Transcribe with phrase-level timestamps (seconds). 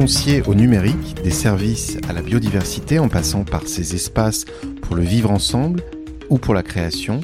[0.00, 4.46] foncier au numérique, des services à la biodiversité en passant par ces espaces
[4.80, 5.82] pour le vivre ensemble
[6.30, 7.20] ou pour la création,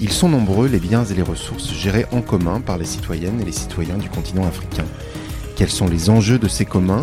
[0.00, 3.44] ils sont nombreux les biens et les ressources gérés en commun par les citoyennes et
[3.44, 4.84] les citoyens du continent africain.
[5.56, 7.00] Quels sont les enjeux de ces communs?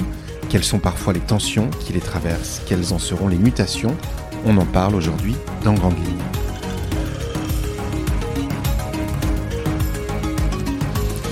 [0.47, 2.61] Quelles sont parfois les tensions qui les traversent?
[2.65, 3.97] Quelles en seront les mutations?
[4.45, 5.35] On en parle aujourd'hui
[5.65, 6.23] dans Grande Ligne.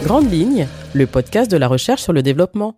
[0.04, 2.76] Grande Ligne, le podcast de la recherche sur le développement.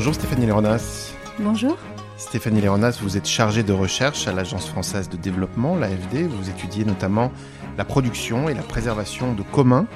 [0.00, 1.12] Bonjour Stéphanie Léonas.
[1.38, 1.76] Bonjour.
[2.16, 6.22] Stéphanie Léonas, vous êtes chargée de recherche à l'Agence française de développement, l'AFD.
[6.22, 7.30] Vous étudiez notamment
[7.76, 9.86] la production et la préservation de communs,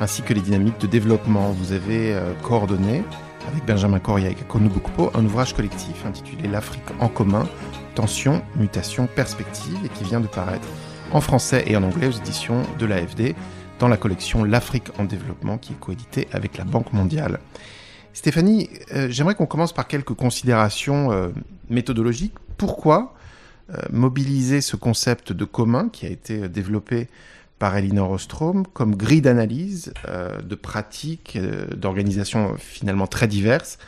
[0.00, 1.50] ainsi que les dynamiques de développement.
[1.50, 3.04] Vous avez euh, coordonné,
[3.52, 7.46] avec Benjamin Coria et Kakonou Bukpo, un ouvrage collectif intitulé L'Afrique en commun,
[7.94, 10.68] tension, mutation, perspective, et qui vient de paraître
[11.12, 13.34] en français et en anglais aux éditions de l'AFD
[13.78, 17.40] dans la collection L'Afrique en développement qui est coéditée avec la Banque mondiale.
[18.12, 21.28] Stéphanie, euh, j'aimerais qu'on commence par quelques considérations euh,
[21.68, 22.34] méthodologiques.
[22.56, 23.14] Pourquoi
[23.70, 27.08] euh, mobiliser ce concept de commun qui a été développé
[27.58, 29.92] par Elinor Ostrom comme grille d'analyse
[30.42, 31.38] de pratiques,
[31.76, 33.78] d'organisations finalement très diverses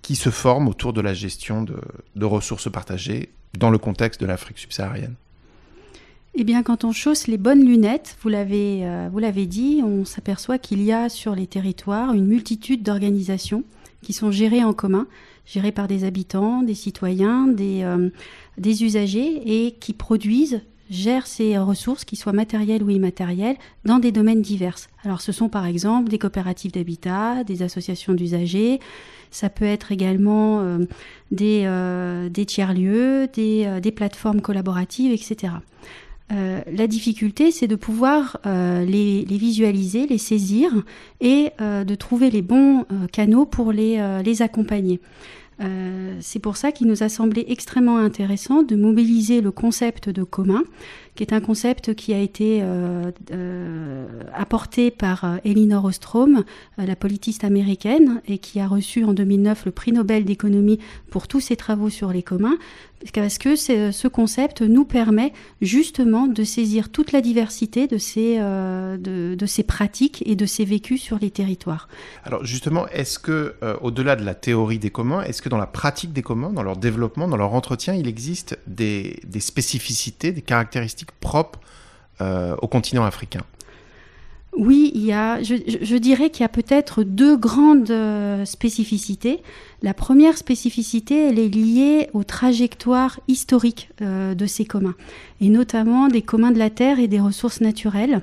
[0.00, 4.58] qui se forment autour de la gestion de ressources partagées dans le contexte de l'Afrique
[4.58, 5.14] subsaharienne?
[6.40, 10.04] Eh bien, quand on chausse les bonnes lunettes, vous l'avez, euh, vous l'avez dit, on
[10.04, 13.64] s'aperçoit qu'il y a sur les territoires une multitude d'organisations
[14.02, 15.08] qui sont gérées en commun,
[15.46, 18.10] gérées par des habitants, des citoyens, des, euh,
[18.56, 24.12] des usagers et qui produisent gèrent ces ressources, qu'ils soient matérielles ou immatérielles, dans des
[24.12, 24.78] domaines divers.
[25.02, 28.78] Alors ce sont par exemple des coopératives d'habitat, des associations d'usagers,
[29.32, 30.86] ça peut être également euh,
[31.32, 31.68] des,
[32.30, 35.54] des tiers-lieux, des, des plateformes collaboratives, etc.
[36.30, 40.70] Euh, la difficulté, c'est de pouvoir euh, les, visualiser, les saisir
[41.20, 45.00] et euh, de trouver les bons canaux pour les, les accompagner.
[46.20, 50.62] c'est pour ça qu'il nous a semblé extrêmement intéressant de mobiliser le concept de commun
[51.18, 56.44] qui est un concept qui a été euh, euh, apporté par euh, Elinor Ostrom,
[56.76, 60.78] la politiste américaine, et qui a reçu en 2009 le prix Nobel d'économie
[61.10, 62.56] pour tous ses travaux sur les communs,
[63.14, 69.46] parce que ce concept nous permet justement de saisir toute la diversité de ces, de,
[69.46, 71.88] ces pratiques et de ces vécus sur les territoires.
[72.24, 76.12] Alors justement, est-ce que, au-delà de la théorie des communs, est-ce que dans la pratique
[76.12, 81.58] des communs, dans leur développement, dans leur entretien, il existe des spécificités, des caractéristiques propre
[82.20, 83.42] euh, au continent africain
[84.56, 89.40] oui, il y a, je, dirais qu'il y a peut-être deux grandes euh, spécificités.
[89.82, 94.96] La première spécificité, elle est liée aux trajectoires historiques euh, de ces communs,
[95.40, 98.22] et notamment des communs de la terre et des ressources naturelles.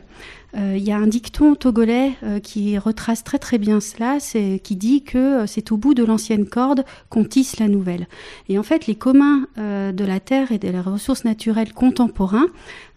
[0.57, 4.19] Il y a un dicton togolais qui retrace très très bien cela,
[4.63, 8.07] qui dit que c'est au bout de l'ancienne corde qu'on tisse la nouvelle.
[8.47, 12.47] Et en fait, les communs de la terre et des ressources naturelles contemporains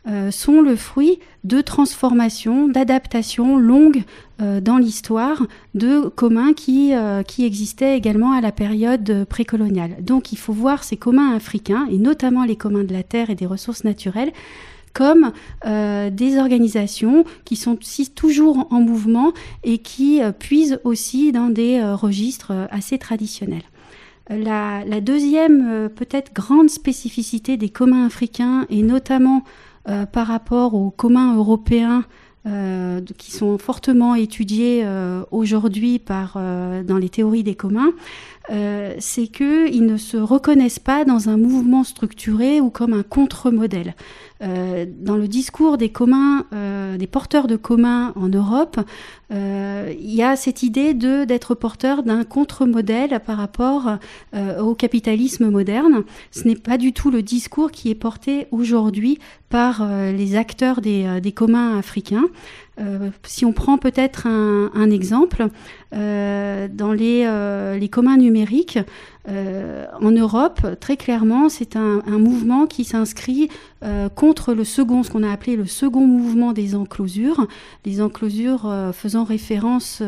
[0.08, 4.04] euh, sont le fruit de transformations, d'adaptations longues
[4.40, 9.96] euh, dans l'histoire de communs qui, euh, qui existaient également à la période précoloniale.
[10.00, 13.34] Donc il faut voir ces communs africains, et notamment les communs de la terre et
[13.34, 14.32] des ressources naturelles,
[14.94, 15.32] comme
[15.64, 17.78] des organisations qui sont
[18.16, 19.32] toujours en mouvement
[19.62, 23.62] et qui puisent aussi dans des registres assez traditionnels.
[24.28, 29.44] La deuxième peut-être grande spécificité des communs africains et notamment
[29.88, 32.04] euh, par rapport aux communs européens
[32.46, 37.92] euh, qui sont fortement étudiés euh, aujourd'hui dans les théories des communs,
[38.98, 43.94] c'est qu'ils ne se reconnaissent pas dans un mouvement structuré ou comme un contre-modèle.
[44.40, 48.78] Euh, dans le discours des communs, euh, des porteurs de communs en Europe,
[49.32, 53.98] euh, il y a cette idée d'être porteur d'un contre-modèle par rapport
[54.60, 56.04] au capitalisme moderne.
[56.30, 59.18] Ce n'est pas du tout le discours qui est porté aujourd'hui
[59.48, 62.24] par les acteurs des communs africains.
[62.80, 65.48] Euh, si on prend peut-être un, un, exemple,
[65.94, 68.78] euh, dans les, euh, les, communs numériques,
[70.00, 73.50] en Europe, très clairement, c'est un, un, mouvement qui s'inscrit
[74.14, 77.46] contre le second, ce qu'on a appelé le second mouvement des enclosures.
[77.84, 80.04] Les enclosures faisant référence à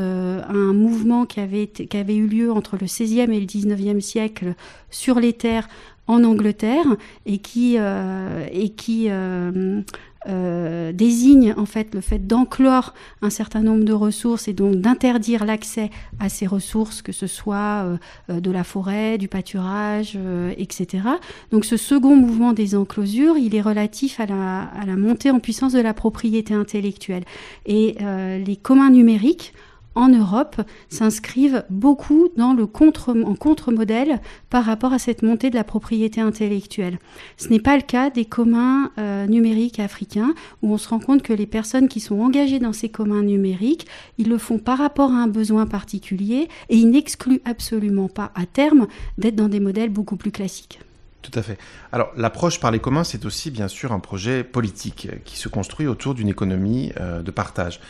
[0.51, 4.55] un mouvement qui avait, qui avait eu lieu entre le 16e et le 19e siècle
[4.91, 5.69] sur les terres
[6.07, 6.87] en Angleterre
[7.27, 9.83] et qui, et qui euh,
[10.27, 15.91] désigne en fait le fait d'enclore un certain nombre de ressources et donc d'interdire l'accès
[16.19, 20.19] à ces ressources, que ce soit euh, de la forêt, du pâturage,
[20.57, 21.05] etc.
[21.53, 25.41] Donc ce second mouvement des enclosures, il est relatif à la, à la montée en
[25.41, 27.25] puissance de la propriété intellectuelle.
[27.67, 27.97] Et
[28.45, 29.55] les communs numériques
[29.95, 35.57] en Europe s'inscrivent beaucoup dans le contre, en contre-modèle par rapport à cette montée de
[35.57, 36.99] la propriété intellectuelle.
[37.37, 41.23] Ce n'est pas le cas des communs euh, numériques africains où on se rend compte
[41.23, 43.87] que les personnes qui sont engagées dans ces communs numériques,
[44.19, 48.47] ils le font par rapport à un besoin particulier et ils n'excluent absolument pas à
[48.47, 48.87] terme
[49.19, 50.81] d'être dans des modèles beaucoup plus classiques.
[51.23, 51.59] Tout à fait.
[51.93, 55.87] Alors, l'approche par les communs, c'est aussi bien sûr un projet politique qui se construit
[55.87, 57.81] autour d'une économie euh, de partage.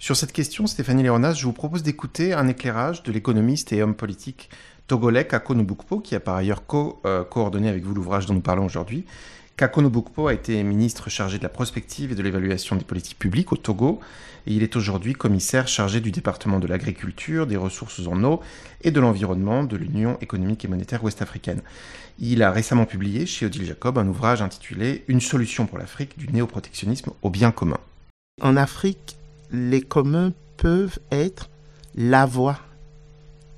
[0.00, 3.94] Sur cette question, Stéphanie Léonas, je vous propose d'écouter un éclairage de l'économiste et homme
[3.94, 4.50] politique
[4.88, 5.54] togolais Kako
[6.02, 6.62] qui a par ailleurs
[7.06, 9.04] euh, coordonné avec vous l'ouvrage dont nous parlons aujourd'hui.
[9.60, 13.52] Kako Nubukpo a été ministre chargé de la prospective et de l'évaluation des politiques publiques
[13.52, 14.00] au Togo,
[14.46, 18.40] et il est aujourd'hui commissaire chargé du département de l'agriculture, des ressources en eau
[18.80, 21.60] et de l'environnement de l'Union économique et monétaire ouest-africaine.
[22.18, 26.28] Il a récemment publié chez Odile Jacob un ouvrage intitulé Une solution pour l'Afrique du
[26.28, 27.80] néoprotectionnisme au bien commun.
[28.40, 29.18] En Afrique,
[29.52, 31.50] les communs peuvent être
[31.94, 32.60] la voie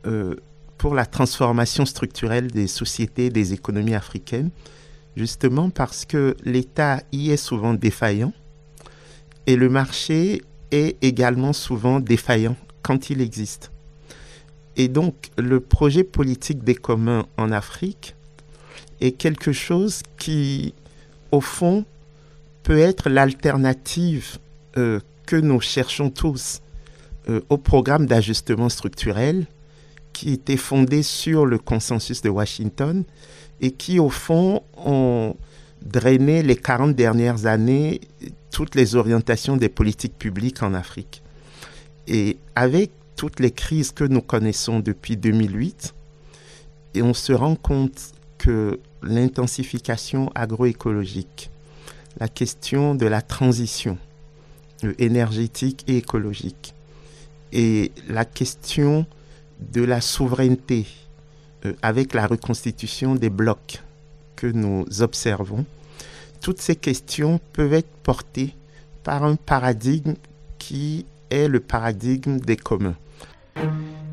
[0.07, 0.35] euh,
[0.79, 4.51] pour la transformation structurelle des sociétés, des économies africaines,
[5.17, 8.33] justement parce que l'État y est souvent défaillant
[9.47, 13.71] et le marché est également souvent défaillant quand il existe.
[14.77, 18.15] Et donc le projet politique des communs en Afrique
[19.01, 20.75] est quelque chose qui,
[21.31, 21.85] au fond,
[22.63, 24.39] peut être l'alternative
[24.79, 26.61] euh, que nous cherchons tous
[27.29, 29.47] euh, au programme d'ajustement structurel
[30.13, 33.05] qui était fondé sur le consensus de Washington
[33.61, 35.37] et qui, au fond, ont
[35.85, 38.01] drainé les 40 dernières années
[38.51, 41.23] toutes les orientations des politiques publiques en Afrique.
[42.07, 45.95] Et avec toutes les crises que nous connaissons depuis 2008,
[46.95, 51.51] et on se rend compte que l'intensification agroécologique,
[52.19, 53.97] la question de la transition
[54.85, 56.75] euh, énergétique et écologique,
[57.53, 59.07] et la question
[59.71, 60.87] de la souveraineté
[61.65, 63.83] euh, avec la reconstitution des blocs
[64.37, 65.65] que nous observons,
[66.41, 68.55] toutes ces questions peuvent être portées
[69.05, 70.15] par un paradigme
[70.59, 72.97] qui est le paradigme des communs.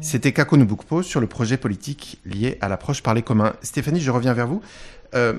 [0.01, 3.53] C'était Kako Nubukpo sur le projet politique lié à l'approche par les communs.
[3.61, 4.61] Stéphanie, je reviens vers vous.
[5.13, 5.33] Euh,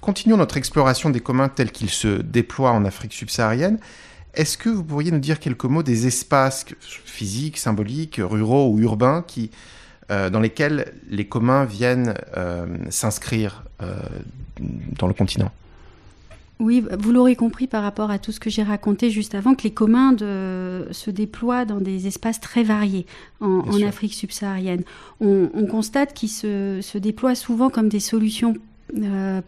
[0.00, 3.78] continuons notre exploration des communs tels qu'ils se déploient en Afrique subsaharienne.
[4.36, 9.24] Est-ce que vous pourriez nous dire quelques mots des espaces physiques, symboliques, ruraux ou urbains
[9.26, 9.50] qui,
[10.10, 13.64] euh, dans lesquels les communs viennent euh, s'inscrire
[14.98, 15.50] dans le continent?
[16.60, 19.64] Oui, vous l'aurez compris par rapport à tout ce que j'ai raconté juste avant, que
[19.64, 23.06] les communs de, se déploient dans des espaces très variés
[23.40, 24.84] en, Afrique subsaharienne.
[25.20, 28.54] On, constate qu'ils se, se, déploient souvent comme des solutions
[29.02, 29.40] euh,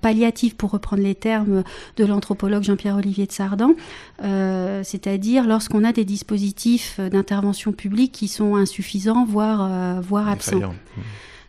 [0.56, 1.62] pour reprendre les termes
[1.96, 3.74] de l'anthropologue Jean-Pierre-Olivier de Sardan,
[4.22, 10.60] euh, c'est-à-dire lorsqu'on a des dispositifs d'intervention publique qui sont insuffisants, voire, euh, voire absents.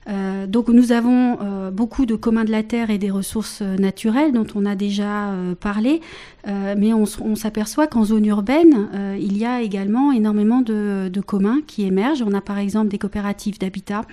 [0.09, 3.75] Euh, donc nous avons euh, beaucoup de communs de la terre et des ressources euh,
[3.75, 6.01] naturelles dont on a déjà parlé,
[6.45, 8.87] mais on, s'aperçoit qu'en zone urbaine,
[9.19, 12.23] il y a également énormément de, de, communs qui émergent.
[12.25, 14.03] On a par exemple des coopératives d'habitat.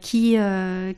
[0.00, 0.36] Qui,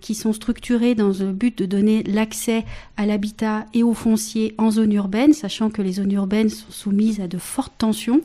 [0.00, 2.64] qui sont structurées dans le but de donner l'accès
[2.96, 7.20] à l'habitat et au foncier en zone urbaine, sachant que les zones urbaines sont soumises
[7.20, 8.22] à de fortes tensions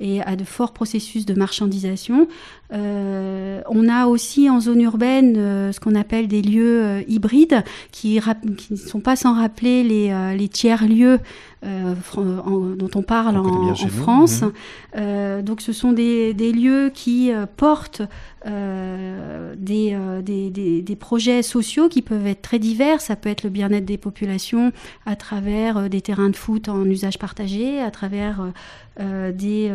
[0.00, 2.28] et à de forts processus de marchandisation.
[2.72, 7.64] Euh, on a aussi en zone urbaine euh, ce qu'on appelle des lieux euh, hybrides
[7.92, 8.20] qui
[8.70, 11.18] ne sont pas sans rappeler les, les tiers-lieux
[11.62, 14.44] dont on parle en, France.
[14.94, 15.42] Mhm.
[15.42, 18.02] donc ce sont des, des lieux qui portent
[18.46, 23.00] des, des, des, des, projets sociaux qui peuvent être très divers.
[23.00, 24.70] Ça peut être le bien-être des populations
[25.04, 28.52] à travers des terrains de foot en usage partagé, à travers
[29.00, 29.72] des,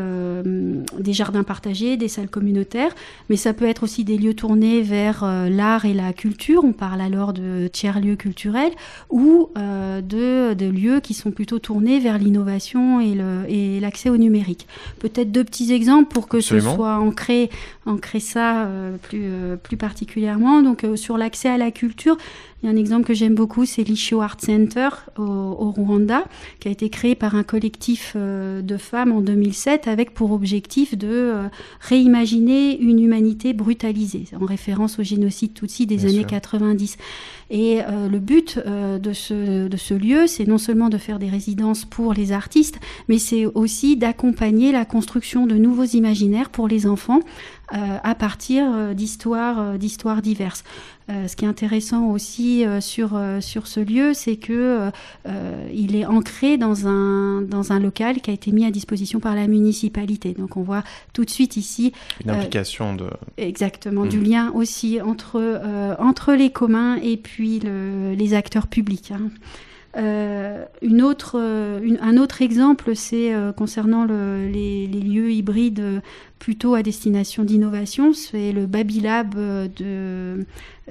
[0.99, 2.82] des jardins partagés, des salles communautaires
[3.29, 6.63] mais ça peut être aussi des lieux tournés vers euh, l'art et la culture.
[6.63, 8.71] On parle alors de tiers-lieux culturels
[9.09, 14.67] ou euh, de, de, lieux qui sont plutôt tournés vers l'innovation et l'accès au numérique.
[14.99, 17.49] Peut-être deux petits exemples pour que ce soit ancré,
[17.85, 19.23] ancré ça euh, plus,
[19.61, 20.61] plus particulièrement.
[20.61, 22.17] Donc sur l'accès à la culture,
[22.63, 26.23] il y a un exemple que j'aime beaucoup, c'est l'Ishio Art Center au, Rwanda,
[26.61, 30.97] qui a été créé par un collectif euh, de femmes en 2007 avec pour objectif
[30.97, 31.47] de euh,
[31.81, 36.97] réimaginer une humanité brutalisée, en référence au génocide Tutsi des années 90.
[37.49, 41.85] Et le but de, ce, de ce lieu, c'est non seulement de faire des résidences
[41.85, 42.79] pour les artistes,
[43.09, 47.19] mais c'est aussi d'accompagner la construction de nouveaux imaginaires pour les enfants
[47.73, 50.63] euh, à partir euh, d'histoires, euh, d'histoires diverses.
[51.09, 54.91] Ce qui est intéressant aussi sur, sur ce lieu, c'est que
[55.73, 59.35] il est ancré dans un, dans un local qui a été mis à disposition par
[59.35, 60.33] la municipalité.
[60.33, 60.83] Donc on voit
[61.13, 61.93] tout de suite ici
[62.23, 64.23] une implication de exactement du mmh.
[64.23, 65.61] lien aussi entre
[65.99, 69.11] entre les communs et puis les acteurs publics.
[69.11, 69.29] Hein.
[69.95, 70.65] Euh,
[71.03, 76.01] autre, euh, un autre exemple, c'est euh, concernant les, lieux hybrides
[76.39, 79.35] plutôt à destination d'innovation, c'est le Babilab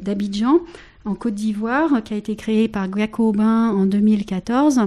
[0.00, 0.60] d'Abidjan
[1.04, 4.82] en Côte d'Ivoire, qui a été créé par Guaco Aubin en 2014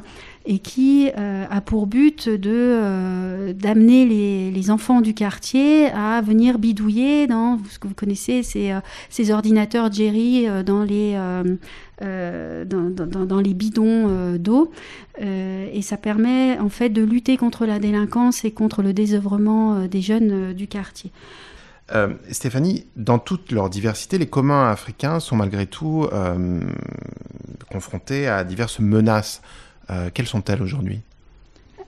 [0.45, 7.27] et qui a pour but de d'amener les, les, enfants du quartier à venir bidouiller
[7.27, 8.75] dans ce que vous connaissez, ces,
[9.09, 11.15] ces ordinateurs Jerry dans les
[12.01, 14.71] euh, dans, les bidons euh, d'eau.
[15.21, 19.85] Euh, et ça permet en fait de lutter contre la délinquance et contre le désœuvrement
[19.87, 21.11] des jeunes du quartier.
[22.31, 26.07] Stéphanie, dans toute leur diversité, les communs africains sont malgré tout
[27.71, 29.41] confrontés à diverses menaces.
[30.13, 31.01] Quelles sont-elles aujourd'hui?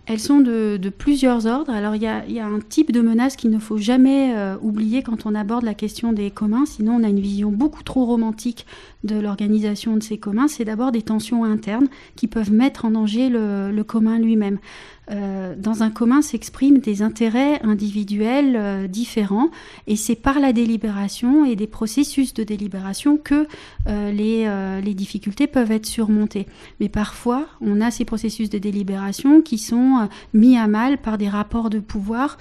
[0.07, 1.71] Elles sont de, plusieurs ordres.
[1.71, 5.25] Alors il y, a, un type de menace qu'il ne faut jamais euh, oublier quand
[5.25, 8.65] on aborde la question des communs, sinon on a une vision beaucoup trop romantique
[9.03, 10.47] de l'organisation de ces communs.
[10.47, 14.59] C'est d'abord des tensions internes qui peuvent mettre en danger le commun lui-même.
[15.09, 19.49] Euh, dans un commun s'expriment des intérêts individuels euh, différents
[19.87, 23.47] et c'est par la délibération et des processus de délibération que
[23.87, 26.47] euh, les, difficultés peuvent être surmontées.
[26.79, 31.29] Mais parfois, on a ces processus de délibération qui sont mis à mal par des
[31.29, 32.37] rapports de pouvoir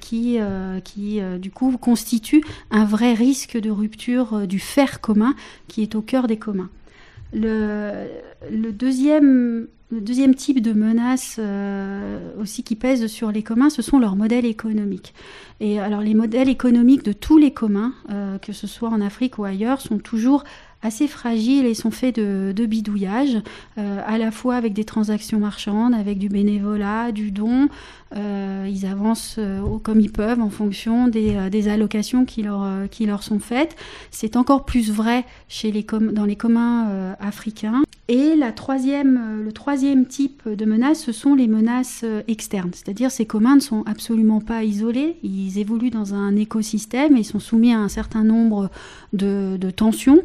[0.00, 0.38] qui,
[1.40, 5.34] du coup, constituent un vrai risque de rupture du faire commun
[5.66, 6.68] qui est au cœur des communs.
[7.32, 13.82] Le deuxième le deuxième type de menace euh, aussi qui pèse sur les communs, ce
[13.82, 15.12] sont leurs modèles économiques.
[15.60, 19.38] Et alors les modèles économiques de tous les communs, euh, que ce soit en Afrique
[19.38, 20.44] ou ailleurs, sont toujours
[20.82, 23.38] assez fragiles et sont faits de, de bidouillage,
[23.78, 27.68] euh, à la fois avec des transactions marchandes, avec du bénévolat, du don.
[28.14, 33.76] Euh, ils avancent euh, comme ils peuvent en fonction des, allocations qui leur, sont faites.
[34.10, 37.82] C'est encore plus vrai chez les dans les communs africains.
[38.08, 42.70] Et la troisième, le troisième type de menace, ce sont les menaces externes.
[42.72, 47.38] C'est-à-dire ces communs ne sont absolument pas isolés, ils évoluent dans un écosystème et sont
[47.38, 48.70] soumis à un certain nombre
[49.12, 50.22] de tensions.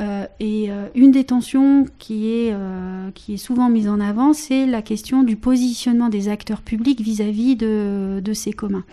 [0.00, 4.32] Euh, et euh, une des tensions qui est, euh, qui est souvent mise en avant,
[4.32, 8.84] c'est la question du positionnement des acteurs publics vis-à-vis de, de, ces communs.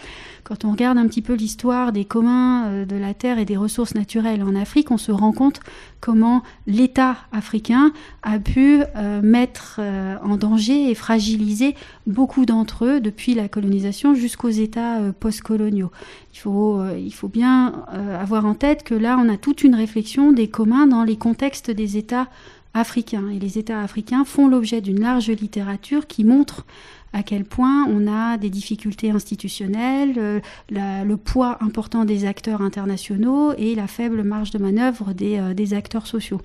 [0.44, 3.96] Quand on regarde un petit peu l'histoire des communs de la terre et des ressources
[3.96, 5.60] naturelles en Afrique, on se rend compte
[6.00, 7.92] comment l'État africain
[8.24, 8.82] a pu
[9.22, 9.82] mettre
[10.24, 15.92] en danger et fragiliser beaucoup d'entre eux depuis la colonisation jusqu'aux États postcoloniaux.
[16.34, 17.84] Il faut, il faut bien
[18.18, 21.98] avoir en tête que là, on a toute une réflexion des communs les contextes des
[21.98, 22.28] États
[22.74, 23.30] africains.
[23.30, 26.66] Et les États africains font l'objet d'une large littérature qui montre
[27.14, 30.40] à quel point on a des difficultés institutionnelles, euh,
[30.70, 36.06] le poids important des acteurs internationaux et la faible marge de manœuvre des, euh, acteurs
[36.06, 36.42] sociaux.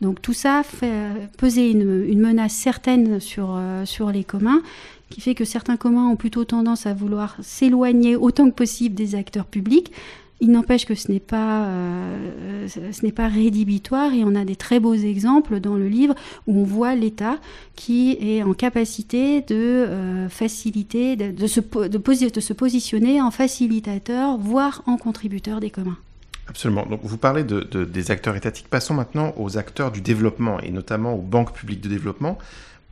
[0.00, 4.62] Donc tout ça fait peser une, menace certaine sur, euh, sur les communs
[5.10, 9.16] qui fait que certains communs ont plutôt tendance à vouloir s'éloigner autant que possible des
[9.16, 9.90] acteurs publics,
[10.40, 14.56] il n'empêche que ce n'est pas, euh, ce n'est pas rédhibitoire et on a des
[14.56, 16.14] très beaux exemples dans le livre
[16.46, 17.38] où on voit l'État
[17.76, 24.82] qui est en capacité de euh, faciliter, de, se, de, se positionner en facilitateur, voire
[24.86, 25.98] en contributeur des communs.
[26.48, 26.86] Absolument.
[26.86, 28.68] Donc vous parlez de, des acteurs étatiques.
[28.68, 32.38] Passons maintenant aux acteurs du développement et notamment aux banques publiques de développement.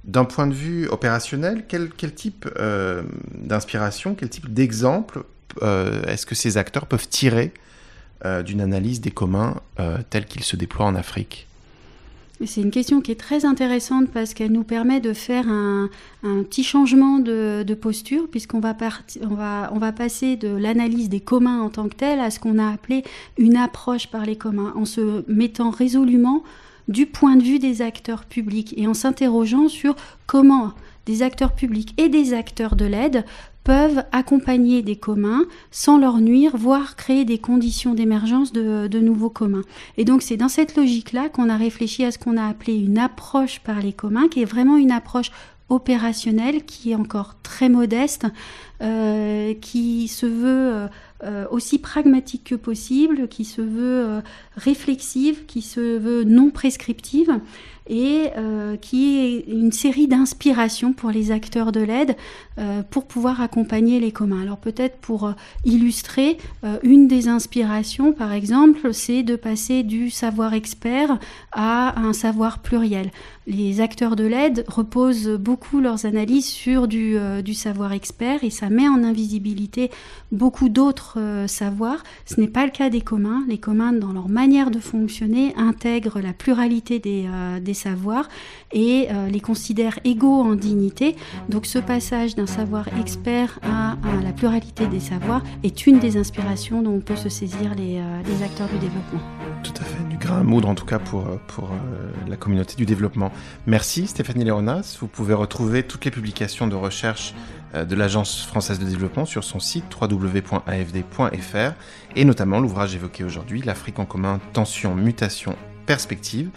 [0.05, 3.03] D'un point de vue opérationnel, quel, quel type euh,
[3.35, 5.25] d'inspiration, quel type d'exemple
[5.63, 7.53] euh, est-ce que ces acteurs peuvent tirer
[8.25, 11.47] euh, d'une analyse des communs euh, tels qu'ils se déploient en Afrique?
[12.47, 15.91] C'est une question qui est très intéressante parce qu'elle nous permet de faire un,
[16.23, 18.77] petit changement de, posture puisqu'on va,
[19.73, 23.03] on passer de l'analyse des communs en tant que tel à ce qu'on a appelé
[23.39, 26.45] une approche par les communs en se mettant résolument
[26.87, 30.75] du point de vue des acteurs publics et en s'interrogeant sur comment
[31.07, 33.25] des acteurs publics et des acteurs de l'aide
[33.69, 39.61] peuvent accompagner des communs sans leur nuire, voire créer des conditions d'émergence de, nouveaux communs.
[39.99, 42.97] Et donc c'est dans cette logique-là qu'on a réfléchi à ce qu'on a appelé une
[42.97, 45.31] approche par les communs, qui est vraiment une approche
[45.69, 48.27] opérationnelle qui est encore très modeste,
[48.81, 50.89] qui se veut
[51.51, 54.23] aussi pragmatique que possible, qui se veut
[54.57, 57.39] réflexive, qui se veut non prescriptive
[57.89, 62.17] et euh, qui est une série d'inspirations pour les acteurs de l'aide
[62.59, 64.43] euh, pour pouvoir accompagner les communs.
[64.43, 65.33] Alors peut-être pour euh,
[65.65, 66.39] illustrer,
[66.83, 71.19] une des inspirations, par exemple, c'est de passer du savoir expert
[71.53, 73.11] à un savoir pluriel.
[73.49, 78.69] Les acteurs de l'aide reposent beaucoup leurs analyses sur du, du, savoir expert et ça
[78.69, 79.91] met en invisibilité
[80.33, 82.03] beaucoup d'autres savoirs.
[82.27, 83.43] Ce n'est pas le cas des communs.
[83.49, 87.27] Les communs, dans leur manière de fonctionner, intègrent la pluralité des,
[87.63, 88.29] des savoir
[88.73, 91.17] et euh, les considère égaux en dignité.
[91.49, 96.83] Donc ce passage d'un savoir expert à, la pluralité des savoirs est une des inspirations
[96.83, 99.21] dont on peut se saisir les, euh, acteurs du développement.
[99.63, 102.75] Tout à fait, du grain à moudre en tout cas pour, pour euh, la communauté
[102.77, 103.33] du développement.
[103.67, 104.97] Merci Stéphanie Léonas.
[105.01, 107.35] Vous pouvez retrouver toutes les publications de recherche
[107.75, 111.75] de l'Agence française de développement sur son site www.afd.fr
[112.17, 115.55] et notamment l'ouvrage évoqué aujourd'hui, L'Afrique en commun, tension, mutation
[115.89, 116.51] perspective,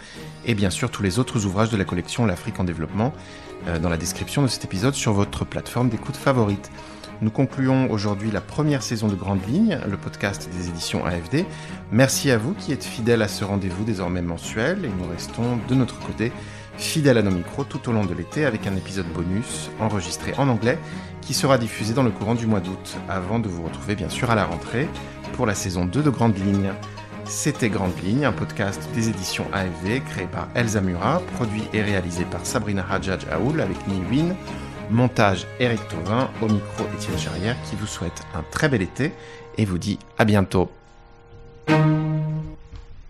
[0.44, 3.14] et bien sûr tous les autres ouvrages de la collection L'Afrique en développement
[3.66, 6.70] euh, dans la description de cet épisode sur votre plateforme d'écoute favorite.
[7.22, 11.46] Nous concluons aujourd'hui la première saison de Grande Ligne, le podcast des éditions AFD.
[11.92, 15.74] Merci à vous qui êtes fidèles à ce rendez-vous désormais mensuel et nous restons de
[15.74, 16.30] notre côté
[16.76, 20.48] fidèles à nos micros tout au long de l'été avec un épisode bonus enregistré en
[20.48, 20.78] anglais
[21.20, 24.30] qui sera diffusé dans le courant du mois d'août avant de vous retrouver bien sûr
[24.30, 24.88] à la rentrée
[25.34, 26.72] pour la saison 2 de Grande Ligne.
[27.24, 32.24] C'était Grande Ligne, un podcast des éditions AFV créé par Elsa Murat, produit et réalisé
[32.24, 33.76] par Sabrina Hadjadj Aoul avec
[34.10, 34.34] Win,
[34.90, 39.12] montage Eric Tauvin, au micro Étienne Charrière qui vous souhaite un très bel été
[39.56, 40.70] et vous dit à bientôt.